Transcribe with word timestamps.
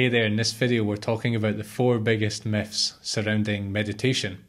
Hey 0.00 0.08
there, 0.08 0.24
in 0.24 0.36
this 0.36 0.52
video 0.52 0.82
we're 0.82 0.96
talking 0.96 1.36
about 1.36 1.58
the 1.58 1.62
four 1.62 1.98
biggest 1.98 2.46
myths 2.46 2.94
surrounding 3.02 3.70
meditation. 3.70 4.42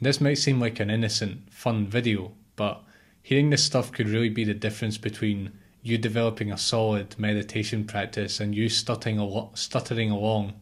This 0.00 0.20
might 0.20 0.38
seem 0.38 0.60
like 0.60 0.78
an 0.78 0.88
innocent, 0.88 1.52
fun 1.52 1.88
video, 1.88 2.30
but 2.54 2.80
hearing 3.20 3.50
this 3.50 3.64
stuff 3.64 3.90
could 3.90 4.08
really 4.08 4.28
be 4.28 4.44
the 4.44 4.54
difference 4.54 4.96
between 4.96 5.50
you 5.82 5.98
developing 5.98 6.52
a 6.52 6.56
solid 6.56 7.18
meditation 7.18 7.84
practice 7.84 8.38
and 8.38 8.54
you 8.54 8.68
stuttering, 8.68 9.18
al- 9.18 9.50
stuttering 9.56 10.12
along, 10.12 10.52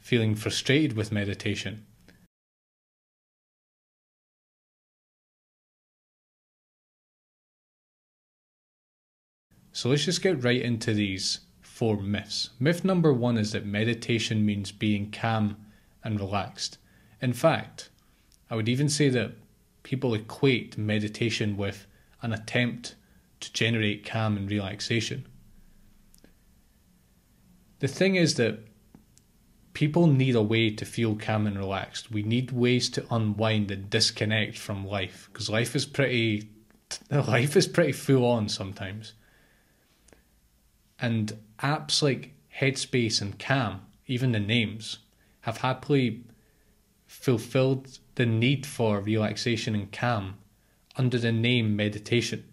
feeling 0.00 0.34
frustrated 0.34 0.96
with 0.96 1.12
meditation. 1.12 1.86
So 9.70 9.88
let's 9.88 10.04
just 10.04 10.20
get 10.20 10.42
right 10.42 10.60
into 10.60 10.92
these 10.94 11.38
four 11.72 11.96
myths. 11.96 12.50
Myth 12.60 12.84
number 12.84 13.14
one 13.14 13.38
is 13.38 13.52
that 13.52 13.64
meditation 13.64 14.44
means 14.44 14.70
being 14.70 15.10
calm 15.10 15.56
and 16.04 16.20
relaxed. 16.20 16.76
In 17.22 17.32
fact, 17.32 17.88
I 18.50 18.56
would 18.56 18.68
even 18.68 18.90
say 18.90 19.08
that 19.08 19.32
people 19.82 20.12
equate 20.12 20.76
meditation 20.76 21.56
with 21.56 21.86
an 22.20 22.34
attempt 22.34 22.94
to 23.40 23.50
generate 23.54 24.04
calm 24.04 24.36
and 24.36 24.50
relaxation. 24.50 25.26
The 27.78 27.88
thing 27.88 28.16
is 28.16 28.34
that 28.34 28.58
people 29.72 30.06
need 30.06 30.36
a 30.36 30.42
way 30.42 30.70
to 30.70 30.84
feel 30.84 31.16
calm 31.16 31.46
and 31.46 31.58
relaxed. 31.58 32.10
We 32.10 32.22
need 32.22 32.52
ways 32.52 32.90
to 32.90 33.06
unwind 33.10 33.70
and 33.70 33.88
disconnect 33.88 34.58
from 34.58 34.86
life 34.86 35.30
because 35.32 35.48
life 35.48 35.74
is 35.74 35.86
pretty 35.86 36.50
life 37.10 37.56
is 37.56 37.66
pretty 37.66 37.92
full 37.92 38.26
on 38.26 38.50
sometimes. 38.50 39.14
And 41.00 41.32
apps 41.62 42.02
like 42.02 42.34
Headspace 42.60 43.20
and 43.20 43.38
Calm, 43.38 43.82
even 44.06 44.32
the 44.32 44.40
names, 44.40 44.98
have 45.42 45.58
happily 45.58 46.24
fulfilled 47.06 47.98
the 48.14 48.26
need 48.26 48.66
for 48.66 49.00
relaxation 49.00 49.74
and 49.74 49.90
calm 49.92 50.34
under 50.96 51.18
the 51.18 51.32
name 51.32 51.76
meditation. 51.76 52.44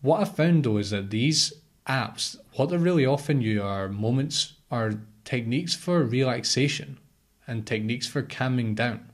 What 0.00 0.20
I 0.20 0.24
found 0.24 0.64
though 0.64 0.78
is 0.78 0.90
that 0.90 1.10
these 1.10 1.52
apps, 1.86 2.36
what 2.54 2.70
they're 2.70 2.78
really 2.78 3.06
offering 3.06 3.40
you 3.40 3.62
are 3.62 3.88
moments 3.88 4.54
are 4.70 5.00
techniques 5.24 5.74
for 5.74 6.02
relaxation 6.04 6.98
and 7.46 7.66
techniques 7.66 8.06
for 8.06 8.22
calming 8.22 8.74
down, 8.74 9.10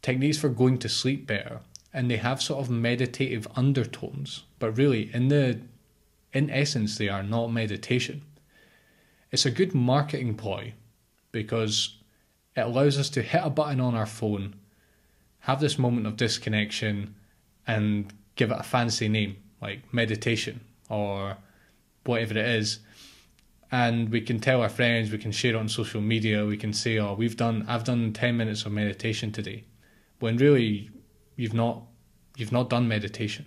techniques 0.00 0.38
for 0.38 0.48
going 0.48 0.78
to 0.78 0.88
sleep 0.88 1.26
better, 1.26 1.60
and 1.92 2.10
they 2.10 2.16
have 2.16 2.42
sort 2.42 2.60
of 2.60 2.70
meditative 2.70 3.46
undertones. 3.54 4.44
But 4.58 4.76
really, 4.76 5.10
in 5.14 5.28
the 5.28 5.60
in 6.32 6.50
essence, 6.50 6.96
they 6.96 7.08
are 7.08 7.22
not 7.22 7.52
meditation. 7.52 8.22
It's 9.30 9.46
a 9.46 9.50
good 9.50 9.74
marketing 9.74 10.34
ploy 10.34 10.74
because 11.30 11.96
it 12.56 12.60
allows 12.60 12.98
us 12.98 13.08
to 13.10 13.22
hit 13.22 13.40
a 13.42 13.50
button 13.50 13.80
on 13.80 13.94
our 13.94 14.06
phone, 14.06 14.54
have 15.40 15.60
this 15.60 15.78
moment 15.78 16.06
of 16.06 16.16
disconnection, 16.16 17.14
and 17.66 18.12
give 18.36 18.50
it 18.50 18.58
a 18.58 18.62
fancy 18.62 19.08
name 19.08 19.36
like 19.60 19.92
meditation 19.92 20.60
or 20.88 21.36
whatever 22.04 22.38
it 22.38 22.46
is. 22.46 22.80
And 23.70 24.10
we 24.10 24.20
can 24.20 24.38
tell 24.38 24.60
our 24.60 24.68
friends, 24.68 25.10
we 25.10 25.18
can 25.18 25.32
share 25.32 25.54
it 25.54 25.56
on 25.56 25.68
social 25.68 26.02
media, 26.02 26.44
we 26.44 26.58
can 26.58 26.74
say, 26.74 26.98
Oh, 26.98 27.14
we've 27.14 27.36
done 27.36 27.64
I've 27.68 27.84
done 27.84 28.12
ten 28.12 28.36
minutes 28.36 28.66
of 28.66 28.72
meditation 28.72 29.32
today. 29.32 29.64
When 30.18 30.36
really 30.36 30.90
you've 31.36 31.54
not 31.54 31.82
you've 32.36 32.52
not 32.52 32.68
done 32.68 32.86
meditation. 32.86 33.46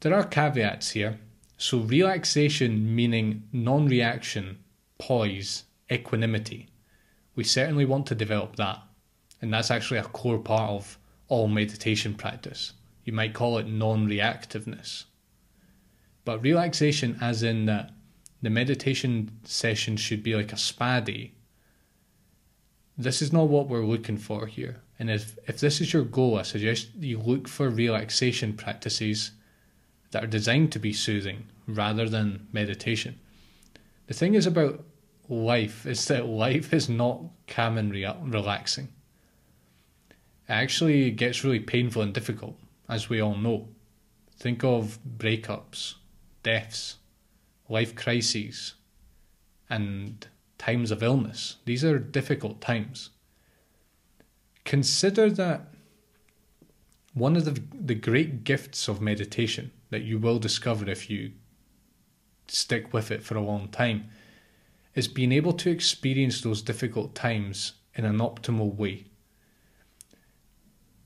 There 0.00 0.14
are 0.14 0.24
caveats 0.24 0.90
here. 0.90 1.18
So, 1.56 1.78
relaxation 1.78 2.94
meaning 2.94 3.42
non 3.52 3.86
reaction, 3.86 4.58
poise, 4.98 5.64
equanimity. 5.90 6.68
We 7.34 7.42
certainly 7.42 7.84
want 7.84 8.06
to 8.06 8.14
develop 8.14 8.56
that. 8.56 8.80
And 9.42 9.52
that's 9.52 9.70
actually 9.70 9.98
a 9.98 10.04
core 10.04 10.38
part 10.38 10.70
of 10.70 10.98
all 11.26 11.48
meditation 11.48 12.14
practice. 12.14 12.74
You 13.04 13.12
might 13.12 13.34
call 13.34 13.58
it 13.58 13.66
non 13.66 14.06
reactiveness. 14.06 15.04
But 16.24 16.42
relaxation, 16.42 17.18
as 17.20 17.42
in 17.42 17.66
that 17.66 17.90
the 18.40 18.50
meditation 18.50 19.30
session 19.42 19.96
should 19.96 20.22
be 20.22 20.36
like 20.36 20.52
a 20.52 20.56
spa 20.56 21.00
day, 21.00 21.32
this 22.96 23.20
is 23.20 23.32
not 23.32 23.48
what 23.48 23.68
we're 23.68 23.84
looking 23.84 24.18
for 24.18 24.46
here. 24.46 24.82
And 24.98 25.10
if, 25.10 25.36
if 25.48 25.58
this 25.58 25.80
is 25.80 25.92
your 25.92 26.02
goal, 26.04 26.38
I 26.38 26.42
suggest 26.42 26.88
you 26.96 27.18
look 27.18 27.48
for 27.48 27.68
relaxation 27.68 28.52
practices 28.52 29.32
that 30.10 30.24
are 30.24 30.28
designed 30.28 30.72
to 30.72 30.78
be 30.78 30.92
soothing 30.92 31.46
rather 31.66 32.08
than 32.08 32.46
meditation. 32.52 33.18
The 34.06 34.14
thing 34.14 34.34
is 34.34 34.46
about 34.46 34.84
life 35.28 35.86
is 35.86 36.06
that 36.06 36.26
life 36.26 36.72
is 36.72 36.88
not 36.88 37.22
calm 37.46 37.76
and 37.76 37.92
re- 37.92 38.14
relaxing. 38.22 38.88
It 40.48 40.52
actually 40.52 41.10
gets 41.10 41.44
really 41.44 41.60
painful 41.60 42.02
and 42.02 42.14
difficult, 42.14 42.58
as 42.88 43.08
we 43.08 43.20
all 43.20 43.36
know. 43.36 43.68
Think 44.38 44.64
of 44.64 44.98
breakups, 45.18 45.94
deaths, 46.42 46.96
life 47.68 47.94
crises, 47.94 48.74
and 49.68 50.26
times 50.56 50.90
of 50.90 51.02
illness. 51.02 51.56
These 51.66 51.84
are 51.84 51.98
difficult 51.98 52.60
times. 52.60 53.10
Consider 54.64 55.30
that 55.30 55.68
one 57.12 57.36
of 57.36 57.44
the, 57.44 57.60
the 57.74 57.94
great 57.94 58.44
gifts 58.44 58.88
of 58.88 59.00
meditation 59.00 59.70
that 59.90 60.02
you 60.02 60.18
will 60.18 60.38
discover 60.38 60.88
if 60.88 61.08
you 61.08 61.32
stick 62.46 62.92
with 62.92 63.10
it 63.10 63.22
for 63.22 63.36
a 63.36 63.42
long 63.42 63.68
time 63.68 64.08
is 64.94 65.08
being 65.08 65.32
able 65.32 65.52
to 65.52 65.70
experience 65.70 66.40
those 66.40 66.62
difficult 66.62 67.14
times 67.14 67.74
in 67.94 68.04
an 68.04 68.18
optimal 68.18 68.74
way. 68.74 69.04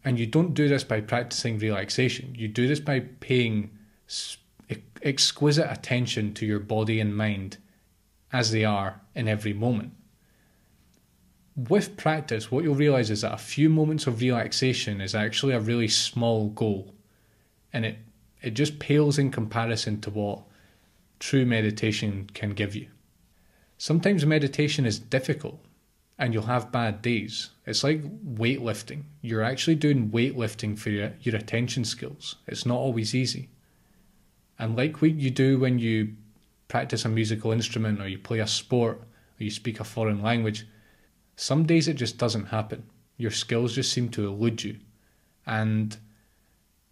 And 0.04 0.18
you 0.18 0.26
don't 0.26 0.54
do 0.54 0.68
this 0.68 0.84
by 0.84 1.00
practicing 1.00 1.58
relaxation, 1.58 2.34
you 2.36 2.48
do 2.48 2.66
this 2.66 2.80
by 2.80 3.00
paying 3.00 3.70
exquisite 5.02 5.70
attention 5.70 6.32
to 6.34 6.46
your 6.46 6.60
body 6.60 7.00
and 7.00 7.16
mind 7.16 7.58
as 8.32 8.50
they 8.50 8.64
are 8.64 9.00
in 9.14 9.28
every 9.28 9.52
moment. 9.52 9.92
With 11.54 11.96
practice, 11.96 12.50
what 12.50 12.64
you'll 12.64 12.74
realize 12.74 13.10
is 13.10 13.20
that 13.20 13.34
a 13.34 13.38
few 13.38 13.68
moments 13.68 14.06
of 14.06 14.20
relaxation 14.20 15.00
is 15.00 15.14
actually 15.14 15.52
a 15.52 15.60
really 15.60 15.88
small 15.88 16.48
goal 16.48 16.94
and 17.72 17.84
it 17.84 17.98
it 18.42 18.50
just 18.50 18.78
pales 18.78 19.18
in 19.18 19.30
comparison 19.30 20.00
to 20.00 20.10
what 20.10 20.42
true 21.18 21.46
meditation 21.46 22.28
can 22.34 22.50
give 22.50 22.74
you. 22.74 22.88
Sometimes 23.78 24.26
meditation 24.26 24.84
is 24.84 24.98
difficult 24.98 25.64
and 26.18 26.34
you'll 26.34 26.44
have 26.44 26.72
bad 26.72 27.02
days. 27.02 27.50
It's 27.66 27.82
like 27.82 28.02
weightlifting. 28.36 29.04
You're 29.22 29.42
actually 29.42 29.76
doing 29.76 30.10
weightlifting 30.10 30.78
for 30.78 30.90
your, 30.90 31.12
your 31.20 31.36
attention 31.36 31.84
skills. 31.84 32.36
It's 32.46 32.66
not 32.66 32.76
always 32.76 33.14
easy. 33.14 33.48
And 34.58 34.76
like 34.76 35.00
what 35.00 35.14
you 35.14 35.30
do 35.30 35.58
when 35.58 35.78
you 35.78 36.14
practice 36.68 37.04
a 37.04 37.08
musical 37.08 37.52
instrument 37.52 38.00
or 38.00 38.08
you 38.08 38.18
play 38.18 38.40
a 38.40 38.46
sport 38.46 38.98
or 38.98 39.44
you 39.44 39.50
speak 39.50 39.80
a 39.80 39.84
foreign 39.84 40.22
language, 40.22 40.66
some 41.36 41.64
days 41.64 41.88
it 41.88 41.94
just 41.94 42.18
doesn't 42.18 42.46
happen. 42.46 42.84
Your 43.16 43.30
skills 43.30 43.74
just 43.74 43.92
seem 43.92 44.08
to 44.10 44.26
elude 44.26 44.62
you. 44.62 44.76
And 45.46 45.96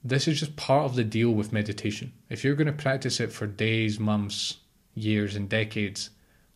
this 0.02 0.26
is 0.26 0.40
just 0.40 0.56
part 0.56 0.84
of 0.84 0.96
the 0.96 1.04
deal 1.04 1.30
with 1.30 1.52
meditation. 1.52 2.12
If 2.28 2.42
you're 2.42 2.54
going 2.54 2.66
to 2.66 2.72
practice 2.72 3.20
it 3.20 3.32
for 3.32 3.46
days, 3.46 4.00
months, 4.00 4.58
years, 4.94 5.36
and 5.36 5.48
decades, 5.48 6.10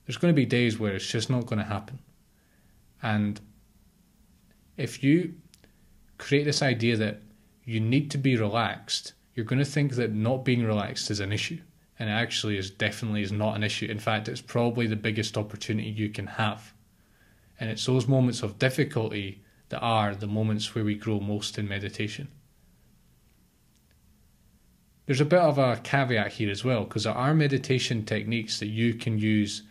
there's 0.06 0.16
going 0.16 0.32
to 0.32 0.36
be 0.36 0.46
days 0.46 0.78
where 0.78 0.94
it's 0.94 1.06
just 1.06 1.30
not 1.30 1.46
going 1.46 1.58
to 1.58 1.64
happen. 1.64 1.98
And 3.02 3.40
if 4.76 5.02
you 5.04 5.34
create 6.18 6.44
this 6.44 6.62
idea 6.62 6.96
that 6.96 7.20
you 7.64 7.80
need 7.80 8.10
to 8.12 8.18
be 8.18 8.36
relaxed, 8.36 9.12
you're 9.34 9.44
going 9.44 9.58
to 9.58 9.64
think 9.64 9.92
that 9.94 10.12
not 10.12 10.44
being 10.44 10.64
relaxed 10.64 11.10
is 11.10 11.20
an 11.20 11.32
issue. 11.32 11.60
And 11.98 12.08
it 12.08 12.12
actually 12.12 12.56
is 12.56 12.70
definitely 12.70 13.22
is 13.22 13.32
not 13.32 13.56
an 13.56 13.62
issue. 13.62 13.86
In 13.86 13.98
fact, 13.98 14.28
it's 14.28 14.40
probably 14.40 14.86
the 14.86 14.96
biggest 14.96 15.36
opportunity 15.36 15.90
you 15.90 16.08
can 16.08 16.26
have. 16.26 16.72
And 17.60 17.70
it's 17.70 17.86
those 17.86 18.08
moments 18.08 18.42
of 18.42 18.58
difficulty 18.58 19.42
that 19.68 19.80
are 19.80 20.14
the 20.14 20.26
moments 20.26 20.74
where 20.74 20.84
we 20.84 20.94
grow 20.94 21.20
most 21.20 21.58
in 21.58 21.68
meditation. 21.68 22.28
There's 25.06 25.20
a 25.20 25.26
bit 25.26 25.40
of 25.40 25.58
a 25.58 25.80
caveat 25.82 26.32
here 26.32 26.50
as 26.50 26.64
well, 26.64 26.84
because 26.84 27.04
there 27.04 27.12
are 27.12 27.34
meditation 27.34 28.04
techniques 28.04 28.58
that 28.60 28.68
you 28.68 28.94
can 28.94 29.18
use 29.18 29.62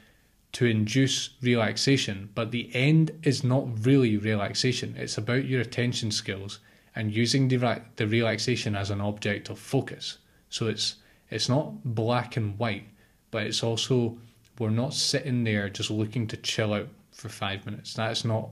to 0.54 0.66
induce 0.66 1.32
relaxation, 1.42 2.30
but 2.36 2.52
the 2.52 2.70
end 2.76 3.12
is 3.24 3.44
not 3.44 3.86
really 3.86 4.18
relaxation. 4.18 4.96
It's 4.96 5.18
about 5.18 5.46
your 5.46 5.62
attention 5.62 6.12
skills 6.12 6.60
and 6.96 7.12
using 7.12 7.48
the, 7.48 7.82
the 7.96 8.08
relaxation 8.08 8.76
as 8.76 8.92
an 8.92 9.02
object 9.02 9.50
of 9.50 9.58
focus. 9.58 10.20
So 10.50 10.68
it's 10.68 10.96
it's 11.32 11.50
not 11.50 11.84
black 11.84 12.38
and 12.38 12.60
white, 12.60 12.88
but 13.32 13.48
it's 13.48 13.64
also 13.64 14.20
we're 14.60 14.70
not 14.70 14.94
sitting 14.94 15.44
there 15.44 15.68
just 15.68 15.90
looking 15.90 16.28
to 16.28 16.38
chill 16.38 16.74
out 16.74 16.90
for 17.12 17.30
five 17.30 17.66
minutes. 17.66 17.96
That's 17.96 18.24
not 18.24 18.50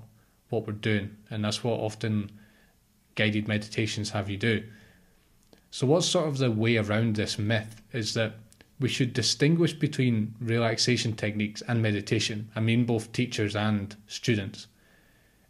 what 0.50 0.66
we're 0.66 0.74
doing, 0.74 1.16
and 1.30 1.46
that's 1.46 1.64
what 1.64 1.80
often 1.80 2.32
guided 3.14 3.48
meditations 3.48 4.10
have 4.10 4.32
you 4.32 4.38
do. 4.38 4.64
So, 5.72 5.88
what's 5.88 6.06
sort 6.06 6.28
of 6.28 6.38
the 6.38 6.52
way 6.52 6.78
around 6.78 7.16
this 7.16 7.40
myth 7.40 7.82
is 7.94 8.14
that 8.14 8.36
we 8.80 8.90
should 8.90 9.14
distinguish 9.14 9.74
between 9.74 10.36
relaxation 10.42 11.16
techniques 11.16 11.62
and 11.68 11.82
meditation. 11.82 12.50
I 12.56 12.60
mean, 12.60 12.86
both 12.86 13.14
teachers 13.14 13.56
and 13.56 13.96
students. 14.08 14.68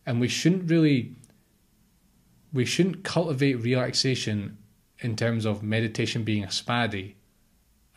And 0.05 0.19
we 0.19 0.27
shouldn't 0.27 0.69
really, 0.69 1.15
we 2.53 2.65
shouldn't 2.65 3.03
cultivate 3.03 3.55
relaxation 3.55 4.57
in 4.99 5.15
terms 5.15 5.45
of 5.45 5.63
meditation 5.63 6.23
being 6.23 6.43
a 6.43 6.47
SPADI 6.47 7.15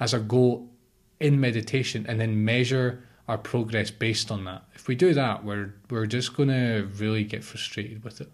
as 0.01 0.15
a 0.15 0.19
goal 0.19 0.71
in 1.21 1.39
meditation 1.39 2.07
and 2.09 2.21
then 2.21 2.45
measure 2.45 3.05
our 3.29 3.39
progress 3.39 3.91
based 3.91 4.31
on 4.31 4.45
that. 4.45 4.65
If 4.75 4.89
we 4.89 4.95
do 4.95 5.13
that, 5.15 5.45
we're 5.45 5.75
we're 5.91 6.07
just 6.07 6.35
going 6.35 6.51
to 6.51 6.89
really 6.97 7.25
get 7.25 7.45
frustrated 7.45 8.05
with 8.05 8.21
it. 8.21 8.31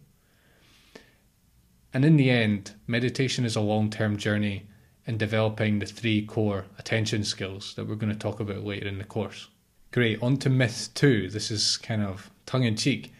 And 1.93 2.05
in 2.05 2.17
the 2.17 2.31
end, 2.31 2.75
meditation 2.87 3.45
is 3.45 3.57
a 3.57 3.61
long-term 3.61 4.17
journey 4.17 4.67
in 5.07 5.19
developing 5.19 5.79
the 5.79 5.87
three 5.87 6.25
core 6.25 6.67
attention 6.79 7.25
skills 7.25 7.75
that 7.75 7.87
we're 7.87 7.97
going 7.97 8.13
to 8.13 8.19
talk 8.19 8.41
about 8.41 8.65
later 8.65 8.87
in 8.87 8.99
the 8.99 9.05
course. 9.05 9.49
Great, 9.91 10.23
on 10.23 10.37
to 10.39 10.51
myth 10.51 10.91
2. 10.95 11.31
This 11.31 11.51
is 11.51 11.77
kind 11.77 12.03
of 12.03 12.31
tongue 12.47 12.65
in 12.65 12.77
cheek. 12.77 13.13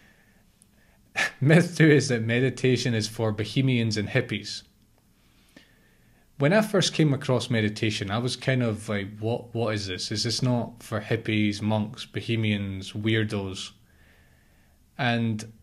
myth 1.41 1.75
2 1.75 1.89
is 1.89 2.07
that 2.07 2.23
meditation 2.23 2.93
is 2.93 3.07
for 3.07 3.31
bohemians 3.31 3.97
and 3.97 4.09
hippies 4.09 4.63
when 6.41 6.53
I 6.53 6.63
first 6.63 6.95
came 6.95 7.13
across 7.13 7.51
meditation, 7.51 8.09
I 8.09 8.17
was 8.17 8.35
kind 8.35 8.63
of 8.63 8.89
like, 8.89 9.19
what 9.19 9.53
what 9.53 9.75
is 9.75 9.85
this? 9.85 10.11
Is 10.11 10.23
this 10.23 10.41
not 10.41 10.81
for 10.81 10.99
hippies, 10.99 11.61
monks, 11.61 12.03
bohemians, 12.03 12.93
weirdos? 12.93 13.73
And 14.97 15.53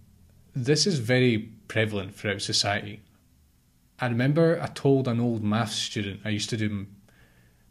this 0.54 0.86
is 0.86 0.98
very 0.98 1.50
prevalent 1.68 2.14
throughout 2.14 2.42
society. 2.42 3.00
I 4.00 4.06
remember 4.06 4.60
I 4.62 4.66
told 4.68 5.08
an 5.08 5.20
old 5.20 5.42
maths 5.42 5.74
student, 5.74 6.20
I 6.24 6.30
used 6.30 6.50
to 6.50 6.56
do 6.56 6.86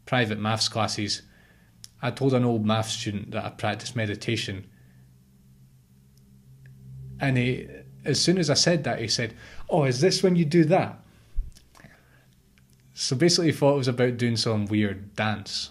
private 0.06 0.38
maths 0.38 0.68
classes. 0.68 1.22
I 2.00 2.10
told 2.10 2.34
an 2.34 2.44
old 2.44 2.64
maths 2.64 2.92
student 2.92 3.30
that 3.32 3.44
I 3.44 3.50
practiced 3.50 3.96
meditation. 3.96 4.68
And 7.20 7.36
he, 7.36 7.68
as 8.04 8.20
soon 8.20 8.38
as 8.38 8.50
I 8.50 8.54
said 8.54 8.84
that, 8.84 9.00
he 9.00 9.08
said, 9.08 9.34
Oh, 9.68 9.84
is 9.84 10.00
this 10.00 10.22
when 10.22 10.36
you 10.36 10.44
do 10.44 10.64
that? 10.64 11.00
So 12.94 13.14
basically, 13.14 13.46
he 13.46 13.52
thought 13.52 13.74
it 13.74 13.78
was 13.78 13.88
about 13.88 14.16
doing 14.16 14.36
some 14.36 14.66
weird 14.66 15.14
dance, 15.14 15.70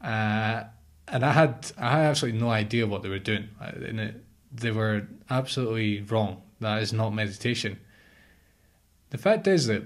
uh, 0.00 0.64
and 1.06 1.24
I 1.24 1.30
had 1.30 1.70
I 1.78 1.90
had 1.92 2.06
absolutely 2.06 2.40
no 2.40 2.50
idea 2.50 2.88
what 2.88 3.04
they 3.04 3.08
were 3.08 3.20
doing, 3.20 3.50
and 3.60 4.00
it, 4.00 4.24
they 4.52 4.70
were 4.70 5.06
absolutely 5.30 6.02
wrong. 6.02 6.42
That 6.60 6.82
is 6.82 6.92
not 6.92 7.10
meditation. 7.10 7.78
The 9.10 9.18
fact 9.18 9.46
is 9.46 9.66
that 9.66 9.84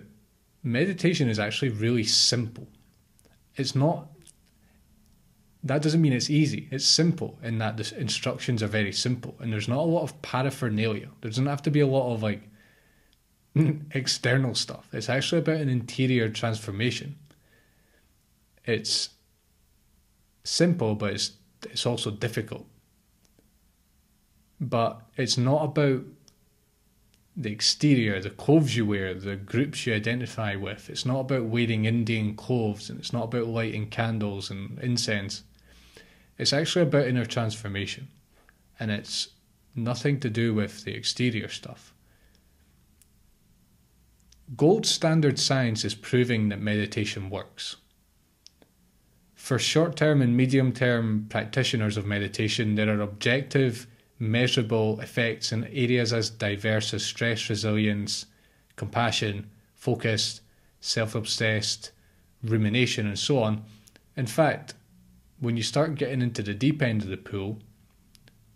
meditation 0.63 1.29
is 1.29 1.39
actually 1.39 1.71
really 1.71 2.05
simple. 2.05 2.67
It's 3.57 3.75
not. 3.75 4.09
That 5.63 5.83
doesn't 5.83 6.01
mean 6.01 6.15
it's 6.15 6.31
easy. 6.31 6.69
It's 6.71 6.87
simple 6.87 7.39
in 7.43 7.59
that 7.59 7.77
the 7.77 7.99
instructions 7.99 8.63
are 8.63 8.67
very 8.67 8.93
simple, 8.93 9.35
and 9.41 9.53
there's 9.53 9.69
not 9.69 9.79
a 9.79 9.83
lot 9.83 10.03
of 10.03 10.23
paraphernalia. 10.23 11.09
There 11.21 11.31
doesn't 11.31 11.47
have 11.47 11.63
to 11.63 11.71
be 11.71 11.81
a 11.81 11.87
lot 11.87 12.15
of 12.15 12.23
like 12.23 12.43
external 13.91 14.55
stuff. 14.55 14.89
It's 14.93 15.09
actually 15.09 15.41
about 15.41 15.61
an 15.61 15.69
interior 15.69 16.31
transformation. 16.31 17.17
It's 18.65 19.11
simple, 20.45 20.95
but 20.95 21.13
it's 21.15 21.33
it's 21.65 21.85
also 21.85 22.11
difficult. 22.11 22.67
But 24.71 25.03
it's 25.17 25.37
not 25.37 25.65
about 25.65 26.05
the 27.37 27.51
exterior, 27.51 28.21
the 28.21 28.31
clothes 28.31 28.77
you 28.77 28.87
wear, 28.87 29.15
the 29.15 29.37
groups 29.37 29.87
you 29.87 29.95
identify 29.95 30.55
with. 30.55 30.89
It's 30.89 31.05
not 31.05 31.21
about 31.21 31.45
wearing 31.45 31.85
Indian 31.85 32.37
clothes 32.37 32.89
and 32.89 32.99
it's 32.99 33.13
not 33.13 33.25
about 33.25 33.47
lighting 33.47 33.89
candles 33.89 34.51
and 34.51 34.79
incense. 34.79 35.43
It's 36.39 36.53
actually 36.53 36.83
about 36.83 37.07
inner 37.07 37.27
transformation. 37.27 38.09
And 38.79 38.91
it's 38.91 39.29
nothing 39.75 40.21
to 40.21 40.31
do 40.31 40.55
with 40.55 40.85
the 40.85 40.95
exterior 40.95 41.49
stuff. 41.49 41.93
Gold 44.57 44.87
standard 44.87 45.39
science 45.39 45.85
is 45.85 45.95
proving 45.95 46.49
that 46.49 46.61
meditation 46.61 47.31
works. 47.31 47.77
For 49.35 49.59
short 49.59 49.97
term 49.97 50.23
and 50.23 50.37
medium 50.37 50.73
term 50.73 51.27
practitioners 51.29 51.97
of 51.97 52.07
meditation, 52.07 52.75
there 52.75 52.89
are 52.89 53.01
objective, 53.01 53.87
measurable 54.21 55.01
effects 55.01 55.51
in 55.51 55.65
areas 55.65 56.13
as 56.13 56.31
diverse 56.31 56.95
as 56.95 57.05
stress 57.05 57.49
resilience, 57.49 58.27
compassion, 58.77 59.51
focus, 59.75 60.43
self 60.81 61.15
obsessed, 61.15 61.91
rumination, 62.45 63.07
and 63.07 63.19
so 63.19 63.43
on. 63.43 63.65
In 64.17 64.27
fact, 64.27 64.75
when 65.41 65.57
you 65.57 65.63
start 65.63 65.95
getting 65.95 66.21
into 66.21 66.43
the 66.43 66.55
deep 66.55 66.83
end 66.83 67.03
of 67.03 67.09
the 67.09 67.17
pool, 67.17 67.59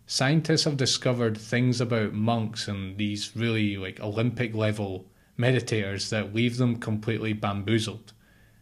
scientists 0.07 0.65
have 0.65 0.77
discovered 0.77 1.39
things 1.39 1.81
about 1.81 2.13
monks 2.13 2.69
and 2.69 2.99
these 2.99 3.35
really 3.35 3.77
like 3.79 4.01
Olympic 4.01 4.55
level 4.55 5.07
meditators 5.39 6.11
that 6.11 6.35
leave 6.35 6.59
them 6.59 6.77
completely 6.77 7.33
bamboozled. 7.33 8.13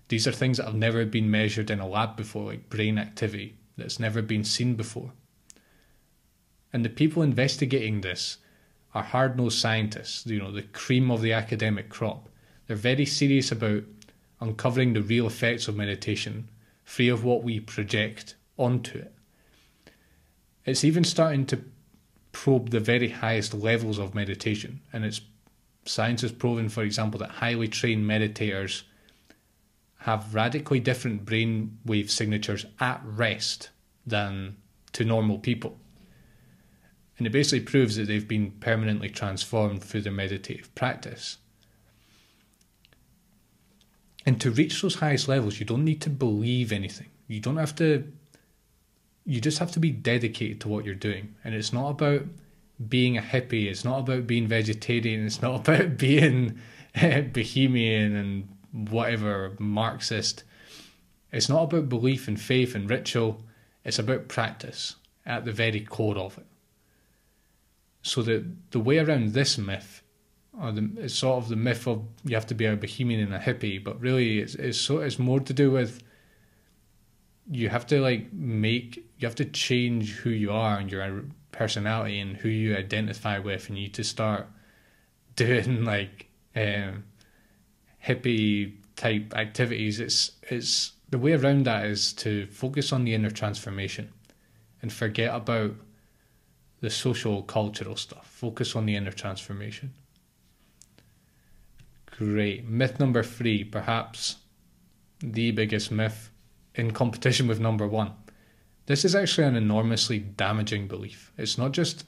These 0.09 0.27
are 0.29 0.33
things 0.33 0.59
that 0.59 0.67
have 0.67 0.75
never 0.75 1.05
been 1.05 1.31
measured 1.31 1.71
in 1.71 1.81
a 1.81 1.89
lab 1.89 2.17
before, 2.17 2.47
like 2.47 2.71
brain 2.71 2.99
activity 2.99 3.57
that's 3.77 3.99
never 3.99 4.23
been 4.23 4.45
seen 4.45 4.75
before. 4.75 5.13
And 6.73 6.85
the 6.85 6.91
people 6.91 7.23
investigating 7.23 8.01
this 8.01 8.39
are 8.95 9.03
hard 9.03 9.37
nosed 9.37 9.59
scientists, 9.59 10.27
you 10.27 10.39
know, 10.39 10.51
the 10.51 10.63
cream 10.63 11.11
of 11.11 11.23
the 11.23 11.33
academic 11.33 11.89
crop. 11.89 12.29
They're 12.67 12.77
very 12.77 13.07
serious 13.07 13.53
about 13.53 13.85
uncovering 14.41 14.93
the 14.93 15.03
real 15.03 15.27
effects 15.27 15.69
of 15.69 15.77
meditation, 15.77 16.49
free 16.85 17.09
of 17.09 17.25
what 17.25 17.43
we 17.43 17.61
project 17.61 18.35
onto 18.59 18.99
it. 18.99 19.15
It's 20.65 20.85
even 20.85 21.05
starting 21.05 21.47
to 21.47 21.65
probe 22.33 22.71
the 22.71 22.81
very 22.81 23.09
highest 23.09 23.55
levels 23.55 23.99
of 23.99 24.15
meditation, 24.15 24.81
and 24.93 25.05
it's 25.05 25.21
science 25.85 26.23
has 26.23 26.33
proven, 26.33 26.69
for 26.69 26.83
example, 26.83 27.19
that 27.19 27.31
highly 27.31 27.69
trained 27.69 28.09
meditators 28.09 28.83
have 29.99 30.35
radically 30.35 30.81
different 30.81 31.25
brainwave 31.25 32.11
signatures 32.11 32.67
at 32.81 33.01
rest 33.05 33.71
than 34.07 34.57
to 34.93 35.05
normal 35.05 35.39
people. 35.39 35.79
And 37.23 37.29
it 37.29 37.31
basically 37.31 37.61
proves 37.61 37.95
that 37.95 38.09
they've 38.09 38.27
been 38.27 38.51
permanently 38.59 39.09
transformed 39.09 39.85
through 39.85 40.01
their 40.01 40.13
meditative 40.13 40.75
practice. 40.75 41.39
And 44.27 44.41
to 44.41 44.51
reach 44.51 44.83
those 44.83 44.97
highest 44.97 45.29
levels, 45.29 45.61
you 45.61 45.65
don't 45.65 45.85
need 45.85 46.01
to 46.01 46.11
believe 46.11 46.73
anything. 46.73 47.11
You 47.29 47.39
don't 47.39 47.59
have 47.59 47.77
to, 47.77 48.13
you 49.25 49.41
just 49.41 49.61
have 49.61 49.71
to 49.71 49.79
be 49.79 49.93
dedicated 49.93 50.61
to 50.63 50.69
what 50.69 50.85
you're 50.85 50.97
doing. 50.97 51.37
And 51.45 51.55
it's 51.55 51.73
not 51.73 51.91
about 51.91 52.23
being 52.89 53.17
a 53.17 53.23
hippie. 53.23 53.71
It's 53.71 53.85
not 53.85 54.01
about 54.01 54.27
being 54.27 54.49
vegetarian. 54.49 55.25
It's 55.25 55.41
not 55.41 55.61
about 55.69 55.97
being 55.97 56.59
bohemian 57.33 58.17
and 58.17 58.89
whatever 58.91 59.53
Marxist. 59.61 60.43
It's 61.31 61.49
not 61.49 61.63
about 61.63 61.89
belief 61.89 62.27
and 62.27 62.41
faith 62.41 62.75
and 62.75 62.91
ritual. 62.91 63.45
It's 63.85 64.01
about 64.01 64.27
practice 64.27 64.97
at 65.25 65.45
the 65.45 65.53
very 65.53 65.83
core 65.83 66.19
of 66.19 66.37
it. 66.37 66.47
So 68.03 68.23
the 68.23 68.45
the 68.71 68.81
way 68.81 68.99
around 68.99 69.33
this 69.33 69.59
myth, 69.59 70.03
or 70.61 70.73
the 70.73 70.91
it's 70.97 71.15
sort 71.15 71.43
of 71.43 71.49
the 71.49 71.57
myth 71.57 71.87
of 71.87 72.05
you 72.25 72.35
have 72.35 72.47
to 72.49 72.55
be 72.55 72.67
a 72.67 72.77
bohemian 72.77 73.21
and 73.21 73.35
a 73.35 73.39
hippie, 73.39 73.83
but 73.83 74.01
really 74.01 74.41
it's 74.41 74.55
it's 74.57 74.79
so 74.79 74.99
it's 74.99 75.19
more 75.19 75.41
to 75.41 75.53
do 75.53 75.71
with 75.71 76.03
you 77.51 77.69
have 77.69 77.87
to 77.87 78.01
like 78.01 78.33
make 78.33 78.97
you 79.19 79.27
have 79.27 79.35
to 79.37 79.45
change 79.45 80.13
who 80.13 80.31
you 80.31 80.53
are 80.53 80.79
and 80.79 80.91
your 80.91 81.25
personality 81.53 82.19
and 82.19 82.37
who 82.37 82.49
you 82.49 82.77
identify 82.77 83.39
with, 83.39 83.69
and 83.69 83.79
you 83.79 83.85
need 83.85 83.95
to 83.95 84.05
start 84.05 84.47
doing 85.37 85.85
like 85.85 86.27
um, 86.57 87.05
hippie 88.05 88.75
type 88.97 89.33
activities. 89.35 90.01
It's 90.01 90.33
it's 90.43 90.93
the 91.11 91.19
way 91.19 91.33
around 91.35 91.67
that 91.67 91.87
is 91.87 92.13
to 92.15 92.47
focus 92.47 92.93
on 92.93 93.05
the 93.05 93.15
inner 93.15 93.31
transformation 93.31 94.11
and 94.81 94.93
forget 94.93 95.35
about 95.35 95.75
the 96.83 96.91
social 96.91 97.43
cultural 97.45 97.97
stuff. 97.97 98.27
Focus 98.27 98.77
on 98.77 98.85
the 98.85 98.97
inner 98.97 99.13
transformation. 99.13 99.95
Great. 102.19 102.69
Myth 102.69 102.99
number 103.01 103.23
three, 103.23 103.65
perhaps 103.65 104.37
the 105.21 105.53
biggest 105.53 105.93
myth 105.93 106.31
in 106.75 106.91
competition 106.91 107.47
with 107.47 107.61
number 107.61 107.87
one. 107.87 108.13
This 108.87 109.05
is 109.05 109.15
actually 109.15 109.47
an 109.47 109.55
enormously 109.55 110.19
damaging 110.19 110.89
belief. 110.89 111.33
It's 111.39 111.57
not 111.57 111.71
just 111.71 112.05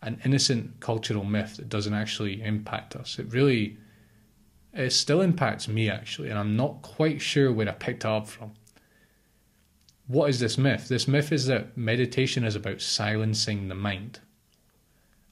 an 0.00 0.18
innocent 0.24 0.80
cultural 0.80 1.24
myth 1.24 1.58
that 1.58 1.68
doesn't 1.68 1.92
actually 1.92 2.42
impact 2.42 2.96
us. 2.96 3.18
It 3.18 3.30
really 3.32 3.76
it 4.72 4.90
still 4.90 5.20
impacts 5.20 5.68
me 5.68 5.90
actually, 5.90 6.30
and 6.30 6.38
I'm 6.38 6.56
not 6.56 6.80
quite 6.80 7.20
sure 7.20 7.52
where 7.52 7.68
I 7.68 7.72
picked 7.72 8.04
it 8.04 8.08
up 8.08 8.26
from. 8.28 8.52
What 10.06 10.30
is 10.30 10.38
this 10.38 10.56
myth? 10.56 10.88
This 10.88 11.08
myth 11.08 11.32
is 11.32 11.46
that 11.46 11.76
meditation 11.76 12.44
is 12.44 12.54
about 12.54 12.80
silencing 12.80 13.68
the 13.68 13.74
mind. 13.74 14.20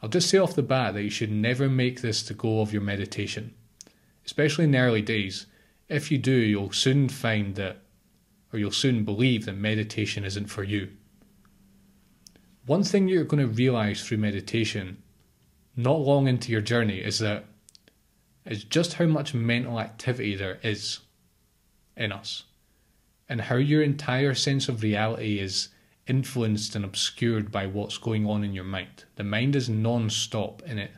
I'll 0.02 0.08
just 0.08 0.28
say 0.28 0.38
off 0.38 0.54
the 0.54 0.62
bat 0.62 0.94
that 0.94 1.02
you 1.02 1.10
should 1.10 1.30
never 1.30 1.68
make 1.68 2.00
this 2.00 2.22
the 2.22 2.34
goal 2.34 2.60
of 2.60 2.72
your 2.72 2.82
meditation, 2.82 3.54
especially 4.26 4.64
in 4.64 4.72
the 4.72 4.78
early 4.78 5.02
days. 5.02 5.46
If 5.88 6.10
you 6.10 6.18
do, 6.18 6.32
you'll 6.32 6.72
soon 6.72 7.08
find 7.08 7.54
that 7.54 7.78
or 8.52 8.58
you'll 8.58 8.70
soon 8.70 9.04
believe 9.04 9.46
that 9.46 9.56
meditation 9.56 10.24
isn't 10.24 10.46
for 10.46 10.62
you. 10.62 10.90
One 12.66 12.84
thing 12.84 13.08
you're 13.08 13.24
going 13.24 13.46
to 13.46 13.52
realize 13.52 14.06
through 14.06 14.18
meditation, 14.18 15.02
not 15.76 15.98
long 15.98 16.28
into 16.28 16.52
your 16.52 16.60
journey, 16.60 16.98
is 16.98 17.18
that 17.18 17.44
is 18.46 18.64
just 18.64 18.94
how 18.94 19.06
much 19.06 19.34
mental 19.34 19.80
activity 19.80 20.36
there 20.36 20.58
is 20.62 21.00
in 21.96 22.12
us, 22.12 22.44
and 23.28 23.40
how 23.40 23.56
your 23.56 23.82
entire 23.82 24.34
sense 24.34 24.68
of 24.68 24.82
reality 24.82 25.38
is 25.38 25.68
influenced 26.06 26.76
and 26.76 26.84
obscured 26.84 27.50
by 27.50 27.66
what's 27.66 27.98
going 27.98 28.26
on 28.26 28.44
in 28.44 28.52
your 28.52 28.64
mind. 28.64 29.04
The 29.16 29.24
mind 29.24 29.56
is 29.56 29.68
non 29.68 30.10
stop 30.10 30.62
in 30.66 30.78
it, 30.78 30.92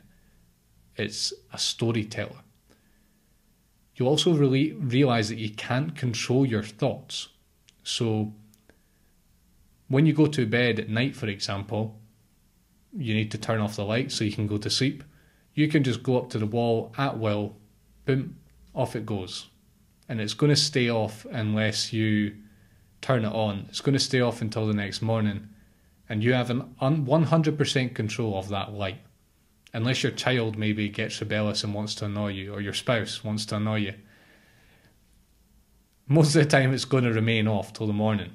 it's 0.95 1.33
a 1.53 1.57
storyteller. 1.57 2.41
You 3.95 4.07
also 4.07 4.33
really 4.33 4.73
realize 4.73 5.29
that 5.29 5.39
you 5.39 5.49
can't 5.49 5.95
control 5.95 6.45
your 6.45 6.63
thoughts. 6.63 7.29
So, 7.83 8.33
when 9.87 10.05
you 10.05 10.13
go 10.13 10.27
to 10.27 10.45
bed 10.45 10.79
at 10.79 10.89
night, 10.89 11.15
for 11.15 11.27
example, 11.27 11.99
you 12.95 13.13
need 13.13 13.31
to 13.31 13.37
turn 13.37 13.59
off 13.59 13.75
the 13.75 13.85
light 13.85 14.11
so 14.11 14.23
you 14.23 14.33
can 14.33 14.47
go 14.47 14.57
to 14.57 14.69
sleep. 14.69 15.03
You 15.53 15.67
can 15.67 15.83
just 15.83 16.03
go 16.03 16.17
up 16.17 16.29
to 16.31 16.39
the 16.39 16.45
wall 16.45 16.93
at 16.97 17.17
will, 17.17 17.57
boom, 18.05 18.37
off 18.75 18.95
it 18.95 19.05
goes. 19.05 19.47
And 20.09 20.21
it's 20.21 20.33
going 20.33 20.49
to 20.51 20.55
stay 20.55 20.89
off 20.89 21.25
unless 21.31 21.91
you 21.91 22.35
turn 23.01 23.25
it 23.25 23.33
on. 23.33 23.65
It's 23.69 23.81
going 23.81 23.93
to 23.93 23.99
stay 23.99 24.21
off 24.21 24.41
until 24.41 24.65
the 24.67 24.73
next 24.73 25.01
morning, 25.01 25.49
and 26.09 26.23
you 26.23 26.33
have 26.33 26.49
an 26.49 26.75
100% 26.81 27.95
control 27.95 28.37
of 28.37 28.49
that 28.49 28.73
light. 28.73 28.99
Unless 29.73 30.03
your 30.03 30.13
child 30.13 30.57
maybe 30.57 30.87
gets 30.87 31.19
rebellious 31.19 31.63
and 31.63 31.73
wants 31.73 31.93
to 31.95 32.05
annoy 32.05 32.29
you, 32.29 32.53
or 32.53 32.61
your 32.61 32.73
spouse 32.73 33.23
wants 33.23 33.45
to 33.47 33.57
annoy 33.57 33.75
you. 33.75 33.93
Most 36.07 36.35
of 36.35 36.43
the 36.43 36.49
time, 36.49 36.73
it's 36.73 36.85
going 36.85 37.03
to 37.03 37.11
remain 37.11 37.47
off 37.47 37.73
till 37.73 37.85
the 37.85 37.93
morning, 37.93 38.31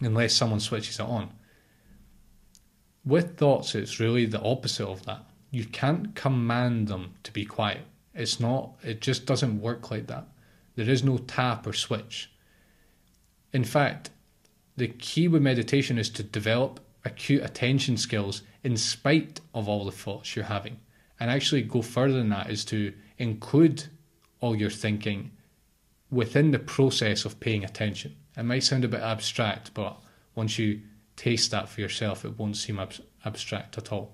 unless 0.00 0.34
someone 0.34 0.60
switches 0.60 1.00
it 1.00 1.06
on. 1.06 1.30
With 3.06 3.38
thoughts, 3.38 3.74
it's 3.74 3.98
really 3.98 4.26
the 4.26 4.42
opposite 4.42 4.86
of 4.86 5.06
that. 5.06 5.24
You 5.50 5.64
can't 5.64 6.14
command 6.14 6.88
them 6.88 7.14
to 7.22 7.32
be 7.32 7.46
quiet. 7.46 7.80
It's 8.16 8.40
not, 8.40 8.72
it 8.82 9.00
just 9.00 9.26
doesn't 9.26 9.60
work 9.60 9.90
like 9.90 10.06
that. 10.06 10.26
There 10.74 10.88
is 10.88 11.04
no 11.04 11.18
tap 11.18 11.66
or 11.66 11.72
switch. 11.72 12.30
In 13.52 13.64
fact, 13.64 14.10
the 14.76 14.88
key 14.88 15.28
with 15.28 15.42
meditation 15.42 15.98
is 15.98 16.10
to 16.10 16.22
develop 16.22 16.80
acute 17.04 17.42
attention 17.42 17.96
skills 17.96 18.42
in 18.64 18.76
spite 18.76 19.40
of 19.54 19.68
all 19.68 19.84
the 19.84 19.92
thoughts 19.92 20.34
you're 20.34 20.44
having. 20.44 20.78
And 21.18 21.30
actually 21.30 21.62
go 21.62 21.80
further 21.82 22.14
than 22.14 22.28
that 22.30 22.50
is 22.50 22.64
to 22.66 22.92
include 23.18 23.84
all 24.40 24.56
your 24.56 24.70
thinking 24.70 25.30
within 26.10 26.50
the 26.50 26.58
process 26.58 27.24
of 27.24 27.40
paying 27.40 27.64
attention. 27.64 28.16
It 28.36 28.42
might 28.42 28.64
sound 28.64 28.84
a 28.84 28.88
bit 28.88 29.00
abstract, 29.00 29.72
but 29.72 29.96
once 30.34 30.58
you 30.58 30.82
taste 31.16 31.50
that 31.52 31.68
for 31.68 31.80
yourself, 31.80 32.24
it 32.24 32.38
won't 32.38 32.56
seem 32.56 32.78
ab- 32.78 32.92
abstract 33.24 33.78
at 33.78 33.92
all. 33.92 34.12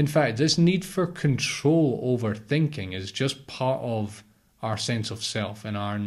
In 0.00 0.06
fact, 0.06 0.38
this 0.38 0.56
need 0.56 0.82
for 0.82 1.06
control 1.06 2.00
over 2.02 2.34
thinking 2.34 2.94
is 2.94 3.12
just 3.12 3.46
part 3.46 3.82
of 3.82 4.24
our 4.62 4.78
sense 4.78 5.10
of 5.10 5.22
self 5.22 5.62
and 5.62 5.76
our 5.76 6.00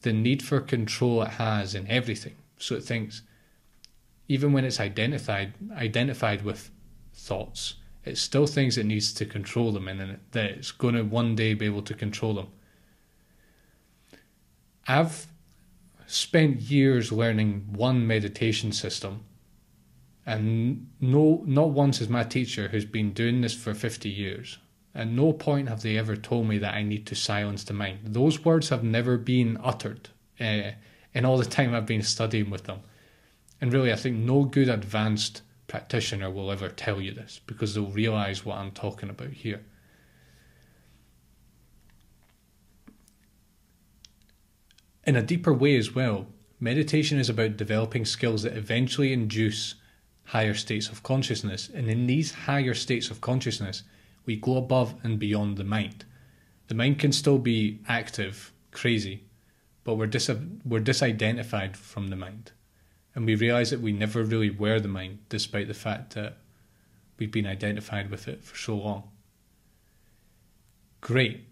the 0.00 0.14
need 0.14 0.42
for 0.42 0.62
control 0.62 1.20
it 1.20 1.32
has 1.32 1.74
in 1.74 1.86
everything. 1.86 2.36
So 2.56 2.74
it 2.76 2.82
thinks, 2.82 3.20
even 4.26 4.54
when 4.54 4.64
it's 4.64 4.80
identified 4.80 5.52
identified 5.70 6.44
with 6.46 6.70
thoughts, 7.12 7.74
it 8.06 8.16
still 8.16 8.46
thinks 8.46 8.78
it 8.78 8.86
needs 8.86 9.12
to 9.12 9.26
control 9.26 9.70
them 9.70 9.86
and 9.86 10.18
that 10.30 10.50
it's 10.52 10.70
going 10.70 10.94
to 10.94 11.02
one 11.02 11.36
day 11.36 11.52
be 11.52 11.66
able 11.66 11.82
to 11.82 11.92
control 11.92 12.32
them. 12.32 12.48
I've 14.88 15.26
spent 16.06 16.62
years 16.62 17.12
learning 17.12 17.66
one 17.74 18.06
meditation 18.06 18.72
system, 18.72 19.24
and 20.26 20.88
no, 21.00 21.42
not 21.46 21.70
once 21.70 22.00
is 22.00 22.08
my 22.08 22.24
teacher 22.24 22.68
who's 22.68 22.84
been 22.84 23.12
doing 23.12 23.40
this 23.40 23.54
for 23.54 23.72
50 23.72 24.08
years 24.10 24.58
at 24.96 25.08
no 25.08 25.32
point 25.32 25.68
have 25.68 25.82
they 25.82 25.98
ever 25.98 26.16
told 26.16 26.48
me 26.48 26.56
that 26.56 26.74
I 26.74 26.82
need 26.82 27.06
to 27.08 27.14
silence 27.14 27.64
the 27.64 27.74
mind. 27.74 27.98
Those 28.02 28.44
words 28.44 28.70
have 28.70 28.82
never 28.82 29.18
been 29.18 29.58
uttered 29.62 30.08
uh, 30.40 30.70
in 31.12 31.24
all 31.26 31.36
the 31.36 31.44
time 31.44 31.74
I've 31.74 31.84
been 31.84 32.02
studying 32.02 32.48
with 32.48 32.64
them. 32.64 32.80
And 33.60 33.72
really, 33.72 33.92
I 33.92 33.96
think 33.96 34.16
no 34.16 34.44
good 34.44 34.70
advanced 34.70 35.42
practitioner 35.68 36.30
will 36.30 36.50
ever 36.50 36.70
tell 36.70 37.00
you 37.00 37.12
this 37.12 37.42
because 37.46 37.74
they'll 37.74 37.86
realize 37.86 38.44
what 38.44 38.56
I'm 38.56 38.70
talking 38.70 39.10
about 39.10 39.32
here. 39.32 39.60
In 45.04 45.14
a 45.14 45.22
deeper 45.22 45.52
way, 45.52 45.76
as 45.76 45.94
well, 45.94 46.26
meditation 46.58 47.18
is 47.18 47.28
about 47.28 47.58
developing 47.58 48.06
skills 48.06 48.44
that 48.44 48.56
eventually 48.56 49.12
induce 49.12 49.74
higher 50.26 50.54
states 50.54 50.88
of 50.88 51.02
consciousness. 51.02 51.70
And 51.72 51.88
in 51.88 52.06
these 52.06 52.32
higher 52.32 52.74
states 52.74 53.10
of 53.10 53.20
consciousness, 53.20 53.82
we 54.24 54.36
go 54.36 54.56
above 54.56 54.94
and 55.02 55.18
beyond 55.18 55.56
the 55.56 55.64
mind. 55.64 56.04
The 56.68 56.74
mind 56.74 56.98
can 56.98 57.12
still 57.12 57.38
be 57.38 57.80
active, 57.88 58.52
crazy, 58.72 59.24
but 59.84 59.94
we're, 59.94 60.06
dis- 60.06 60.30
we're 60.64 60.80
disidentified 60.80 61.76
from 61.76 62.08
the 62.08 62.16
mind. 62.16 62.52
And 63.14 63.24
we 63.24 63.36
realize 63.36 63.70
that 63.70 63.80
we 63.80 63.92
never 63.92 64.22
really 64.24 64.50
were 64.50 64.80
the 64.80 64.88
mind, 64.88 65.20
despite 65.28 65.68
the 65.68 65.74
fact 65.74 66.14
that 66.14 66.38
we've 67.18 67.30
been 67.30 67.46
identified 67.46 68.10
with 68.10 68.28
it 68.28 68.44
for 68.44 68.56
so 68.56 68.76
long. 68.76 69.04
Great. 71.00 71.44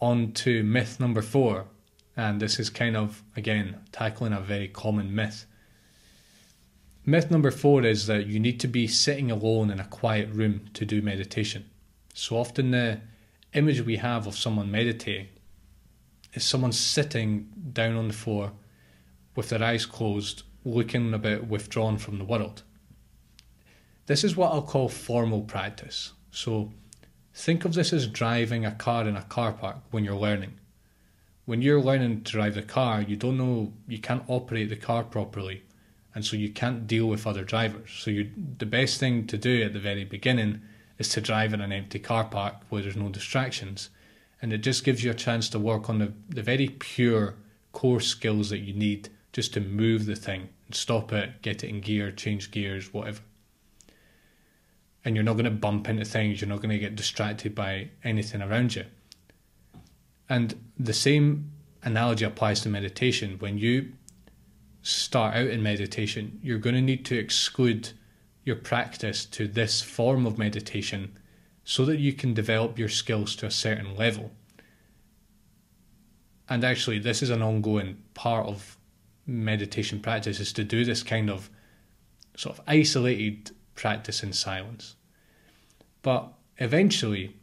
On 0.00 0.32
to 0.32 0.62
myth 0.62 0.98
number 0.98 1.22
four. 1.22 1.66
And 2.16 2.40
this 2.40 2.58
is 2.58 2.70
kind 2.70 2.96
of, 2.96 3.22
again, 3.36 3.80
tackling 3.92 4.32
a 4.32 4.40
very 4.40 4.68
common 4.68 5.14
myth. 5.14 5.46
Myth 7.04 7.32
number 7.32 7.50
four 7.50 7.84
is 7.84 8.06
that 8.06 8.28
you 8.28 8.38
need 8.38 8.60
to 8.60 8.68
be 8.68 8.86
sitting 8.86 9.30
alone 9.30 9.70
in 9.70 9.80
a 9.80 9.84
quiet 9.84 10.28
room 10.30 10.66
to 10.74 10.84
do 10.84 11.02
meditation. 11.02 11.68
So 12.14 12.36
often 12.36 12.70
the 12.70 13.00
image 13.54 13.80
we 13.80 13.96
have 13.96 14.28
of 14.28 14.38
someone 14.38 14.70
meditating 14.70 15.26
is 16.32 16.44
someone 16.44 16.70
sitting 16.70 17.48
down 17.72 17.96
on 17.96 18.06
the 18.06 18.14
floor 18.14 18.52
with 19.34 19.48
their 19.48 19.64
eyes 19.64 19.84
closed, 19.84 20.44
looking 20.64 21.12
a 21.12 21.18
bit 21.18 21.48
withdrawn 21.48 21.98
from 21.98 22.18
the 22.18 22.24
world. 22.24 22.62
This 24.06 24.22
is 24.22 24.36
what 24.36 24.52
I'll 24.52 24.62
call 24.62 24.88
formal 24.88 25.42
practice. 25.42 26.12
So 26.30 26.72
think 27.34 27.64
of 27.64 27.74
this 27.74 27.92
as 27.92 28.06
driving 28.06 28.64
a 28.64 28.72
car 28.72 29.08
in 29.08 29.16
a 29.16 29.22
car 29.22 29.52
park 29.52 29.78
when 29.90 30.04
you're 30.04 30.14
learning. 30.14 30.54
When 31.46 31.62
you're 31.62 31.80
learning 31.80 32.22
to 32.22 32.32
drive 32.32 32.54
the 32.54 32.62
car, 32.62 33.02
you 33.02 33.16
don't 33.16 33.38
know, 33.38 33.72
you 33.88 33.98
can't 33.98 34.22
operate 34.28 34.68
the 34.68 34.76
car 34.76 35.02
properly, 35.02 35.64
and 36.14 36.24
so 36.24 36.36
you 36.36 36.50
can't 36.50 36.86
deal 36.86 37.06
with 37.06 37.26
other 37.26 37.44
drivers. 37.44 37.90
So 37.90 38.10
you, 38.10 38.30
the 38.58 38.66
best 38.66 39.00
thing 39.00 39.26
to 39.28 39.38
do 39.38 39.62
at 39.62 39.72
the 39.72 39.78
very 39.78 40.04
beginning 40.04 40.60
is 40.98 41.08
to 41.10 41.20
drive 41.20 41.54
in 41.54 41.60
an 41.60 41.72
empty 41.72 41.98
car 41.98 42.24
park 42.24 42.56
where 42.68 42.82
there's 42.82 42.96
no 42.96 43.08
distractions. 43.08 43.90
And 44.40 44.52
it 44.52 44.58
just 44.58 44.84
gives 44.84 45.02
you 45.02 45.10
a 45.10 45.14
chance 45.14 45.48
to 45.50 45.58
work 45.58 45.88
on 45.88 45.98
the, 45.98 46.12
the 46.28 46.42
very 46.42 46.68
pure 46.68 47.36
core 47.72 48.00
skills 48.00 48.50
that 48.50 48.58
you 48.58 48.74
need 48.74 49.08
just 49.32 49.54
to 49.54 49.60
move 49.60 50.04
the 50.04 50.16
thing 50.16 50.48
and 50.66 50.74
stop 50.74 51.12
it, 51.12 51.40
get 51.40 51.64
it 51.64 51.68
in 51.68 51.80
gear, 51.80 52.10
change 52.12 52.50
gears, 52.50 52.92
whatever. 52.92 53.20
And 55.04 55.16
you're 55.16 55.24
not 55.24 55.34
going 55.34 55.44
to 55.46 55.50
bump 55.50 55.88
into 55.88 56.04
things, 56.04 56.40
you're 56.40 56.48
not 56.48 56.60
going 56.60 56.70
to 56.70 56.78
get 56.78 56.94
distracted 56.94 57.54
by 57.54 57.90
anything 58.04 58.42
around 58.42 58.76
you. 58.76 58.84
And 60.28 60.54
the 60.78 60.92
same 60.92 61.50
analogy 61.82 62.24
applies 62.24 62.60
to 62.60 62.68
meditation. 62.68 63.36
When 63.38 63.58
you 63.58 63.92
start 64.82 65.34
out 65.36 65.48
in 65.48 65.62
meditation, 65.62 66.38
you're 66.42 66.58
going 66.58 66.74
to 66.74 66.82
need 66.82 67.04
to 67.06 67.18
exclude 67.18 67.90
your 68.44 68.56
practice 68.56 69.24
to 69.26 69.46
this 69.46 69.80
form 69.80 70.26
of 70.26 70.38
meditation 70.38 71.16
so 71.64 71.84
that 71.84 71.98
you 71.98 72.12
can 72.12 72.34
develop 72.34 72.78
your 72.78 72.88
skills 72.88 73.36
to 73.36 73.46
a 73.46 73.50
certain 73.50 73.96
level. 73.96 74.32
And 76.48 76.64
actually, 76.64 76.98
this 76.98 77.22
is 77.22 77.30
an 77.30 77.40
ongoing 77.40 78.02
part 78.14 78.46
of 78.46 78.76
meditation 79.26 80.00
practice 80.00 80.40
is 80.40 80.52
to 80.52 80.64
do 80.64 80.84
this 80.84 81.02
kind 81.02 81.30
of 81.30 81.48
sort 82.36 82.58
of 82.58 82.64
isolated 82.66 83.52
practice 83.74 84.22
in 84.22 84.32
silence. 84.32 84.96
But 86.02 86.32
eventually, 86.58 87.36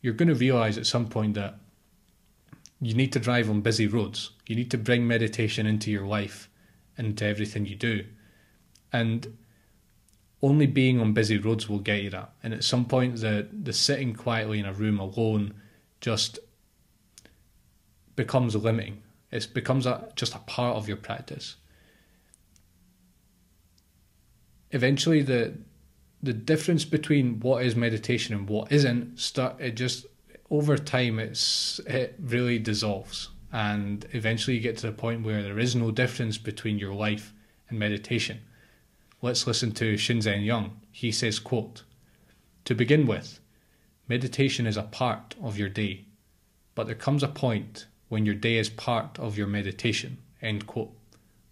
you're 0.00 0.14
going 0.14 0.28
to 0.28 0.34
realize 0.34 0.76
at 0.76 0.86
some 0.86 1.08
point 1.08 1.34
that 1.34 1.58
you 2.80 2.94
need 2.94 3.12
to 3.12 3.20
drive 3.20 3.48
on 3.48 3.60
busy 3.60 3.86
roads. 3.86 4.32
You 4.46 4.56
need 4.56 4.70
to 4.72 4.78
bring 4.78 5.06
meditation 5.06 5.66
into 5.66 5.90
your 5.90 6.06
life, 6.06 6.50
into 6.98 7.24
everything 7.24 7.66
you 7.66 7.76
do. 7.76 8.04
And 8.92 9.36
only 10.42 10.66
being 10.66 11.00
on 11.00 11.12
busy 11.12 11.38
roads 11.38 11.68
will 11.68 11.78
get 11.78 12.02
you 12.02 12.10
that. 12.10 12.32
And 12.42 12.54
at 12.54 12.64
some 12.64 12.84
point, 12.84 13.20
the 13.20 13.48
the 13.52 13.72
sitting 13.72 14.14
quietly 14.14 14.58
in 14.58 14.66
a 14.66 14.72
room 14.72 14.98
alone 14.98 15.54
just 16.00 16.38
becomes 18.14 18.54
a 18.54 18.58
limiting. 18.58 19.02
It 19.30 19.48
becomes 19.52 19.86
a, 19.86 20.08
just 20.14 20.34
a 20.34 20.38
part 20.38 20.76
of 20.76 20.88
your 20.88 20.96
practice. 20.96 21.56
Eventually, 24.70 25.22
the 25.22 25.58
the 26.22 26.32
difference 26.32 26.84
between 26.84 27.40
what 27.40 27.64
is 27.64 27.76
meditation 27.76 28.34
and 28.34 28.48
what 28.48 28.72
isn't 28.72 29.18
start 29.18 29.60
it 29.60 29.76
just 29.76 30.06
over 30.50 30.76
time 30.76 31.18
it's 31.18 31.78
it 31.86 32.16
really 32.18 32.58
dissolves 32.58 33.28
and 33.52 34.06
eventually 34.12 34.56
you 34.56 34.62
get 34.62 34.76
to 34.78 34.86
the 34.86 34.92
point 34.92 35.24
where 35.24 35.42
there 35.42 35.58
is 35.58 35.76
no 35.76 35.90
difference 35.90 36.38
between 36.38 36.78
your 36.78 36.94
life 36.94 37.32
and 37.68 37.78
meditation. 37.78 38.40
Let's 39.22 39.46
listen 39.46 39.72
to 39.72 39.94
Shinzen 39.94 40.44
Young. 40.44 40.80
He 40.90 41.10
says, 41.10 41.38
quote, 41.38 41.82
To 42.64 42.74
begin 42.74 43.06
with, 43.06 43.40
meditation 44.08 44.66
is 44.66 44.76
a 44.76 44.82
part 44.82 45.34
of 45.42 45.58
your 45.58 45.68
day, 45.68 46.04
but 46.74 46.86
there 46.86 46.94
comes 46.94 47.22
a 47.22 47.28
point 47.28 47.86
when 48.08 48.26
your 48.26 48.34
day 48.34 48.56
is 48.56 48.68
part 48.68 49.18
of 49.18 49.36
your 49.36 49.46
meditation. 49.46 50.18
End 50.42 50.66
quote. 50.66 50.92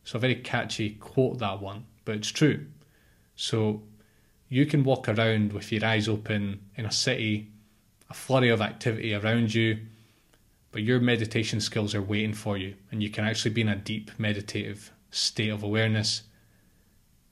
So 0.04 0.18
a 0.18 0.20
very 0.20 0.36
catchy 0.36 0.90
quote 0.90 1.38
that 1.38 1.60
one, 1.60 1.86
but 2.04 2.16
it's 2.16 2.28
true. 2.28 2.66
So 3.34 3.82
you 4.48 4.66
can 4.66 4.84
walk 4.84 5.08
around 5.08 5.52
with 5.52 5.72
your 5.72 5.84
eyes 5.84 6.08
open 6.08 6.60
in 6.76 6.84
a 6.84 6.92
city, 6.92 7.50
a 8.10 8.14
flurry 8.14 8.50
of 8.50 8.60
activity 8.60 9.14
around 9.14 9.54
you, 9.54 9.78
but 10.74 10.82
your 10.82 10.98
meditation 10.98 11.60
skills 11.60 11.94
are 11.94 12.02
waiting 12.02 12.34
for 12.34 12.58
you, 12.58 12.74
and 12.90 13.00
you 13.00 13.08
can 13.08 13.24
actually 13.24 13.52
be 13.52 13.60
in 13.60 13.68
a 13.68 13.76
deep 13.76 14.10
meditative 14.18 14.90
state 15.12 15.50
of 15.50 15.62
awareness 15.62 16.24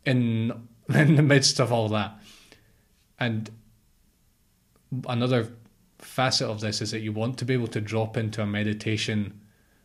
in 0.06 0.68
in 0.94 1.16
the 1.16 1.24
midst 1.24 1.58
of 1.58 1.72
all 1.72 1.88
that. 1.88 2.16
And 3.18 3.50
another 5.08 5.48
facet 5.98 6.48
of 6.48 6.60
this 6.60 6.80
is 6.80 6.92
that 6.92 7.00
you 7.00 7.12
want 7.12 7.36
to 7.38 7.44
be 7.44 7.52
able 7.52 7.66
to 7.66 7.80
drop 7.80 8.16
into 8.16 8.40
a 8.40 8.46
meditation 8.46 9.40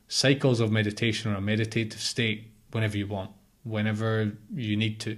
cycles 0.07 0.59
of 0.59 0.71
meditation 0.71 1.31
or 1.31 1.37
a 1.37 1.41
meditative 1.41 1.99
state 1.99 2.51
whenever 2.71 2.95
you 2.95 3.07
want, 3.07 3.31
whenever 3.63 4.33
you 4.53 4.77
need 4.77 4.99
to. 4.99 5.17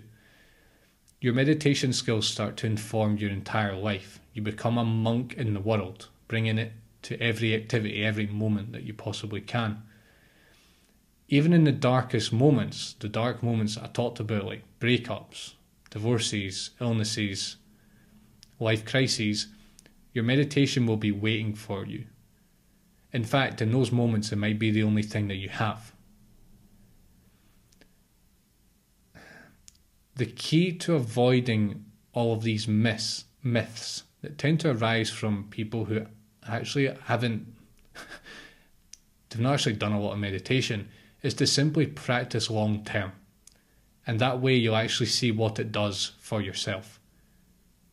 Your 1.20 1.34
meditation 1.34 1.92
skills 1.92 2.26
start 2.26 2.56
to 2.58 2.68
inform 2.68 3.18
your 3.18 3.32
entire 3.32 3.76
life. 3.76 4.22
You 4.34 4.42
become 4.42 4.78
a 4.78 4.86
monk 4.86 5.34
in 5.34 5.54
the 5.54 5.60
world, 5.60 6.08
bringing 6.30 6.58
it 6.58 6.72
to 7.04 7.22
every 7.22 7.56
activity, 7.56 8.04
every 8.04 8.28
moment 8.28 8.72
that 8.72 8.84
you 8.84 8.94
possibly 8.94 9.42
can. 9.42 9.84
Even 11.28 11.54
in 11.54 11.64
the 11.64 11.72
darkest 11.72 12.34
moments, 12.34 12.96
the 13.00 13.08
dark 13.08 13.44
moments 13.44 13.78
I 13.78 13.88
talked 13.88 14.20
about, 14.20 14.46
like 14.46 14.64
breakups, 14.80 15.54
divorces, 15.90 16.72
illnesses, 16.82 17.58
life 18.60 18.86
crises, 18.86 19.48
your 20.14 20.24
meditation 20.24 20.86
will 20.86 20.98
be 20.98 21.12
waiting 21.12 21.54
for 21.54 21.86
you. 21.86 22.06
In 23.12 23.24
fact, 23.24 23.62
in 23.62 23.72
those 23.72 23.92
moments, 23.92 24.32
it 24.32 24.38
might 24.38 24.60
be 24.60 24.72
the 24.72 24.84
only 24.84 25.04
thing 25.04 25.28
that 25.28 25.36
you 25.36 25.50
have. 25.50 25.94
The 30.16 30.26
key 30.26 30.74
to 30.80 30.96
avoiding 30.96 31.86
all 32.12 32.34
of 32.34 32.44
these 32.44 32.68
myths, 32.68 33.26
myths 33.44 34.04
that 34.22 34.38
tend 34.38 34.60
to 34.62 34.72
arise 34.72 35.10
from 35.10 35.48
people 35.50 35.86
who 35.86 36.06
actually 36.50 36.96
haven't, 37.06 37.48
they've 39.30 39.40
not 39.40 39.54
actually 39.56 39.74
done 39.74 39.94
a 39.94 40.00
lot 40.00 40.14
of 40.14 40.20
meditation, 40.20 40.90
is 41.22 41.34
to 41.36 41.48
simply 41.48 41.86
practice 41.86 42.50
long 42.50 42.84
term. 42.84 43.12
And 44.08 44.20
that 44.20 44.40
way 44.40 44.56
you'll 44.56 44.76
actually 44.76 45.08
see 45.08 45.32
what 45.32 45.60
it 45.60 45.72
does 45.72 46.14
for 46.20 46.42
yourself. 46.42 47.00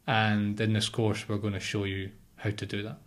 And 0.07 0.59
in 0.61 0.73
this 0.73 0.89
course, 0.89 1.29
we're 1.29 1.39
going 1.39 1.53
to 1.53 1.61
show 1.61 1.85
you 1.85 2.11
how 2.37 2.51
to 2.51 2.67
do 2.67 2.83
that. 2.83 2.99